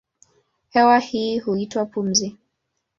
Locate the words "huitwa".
1.39-1.85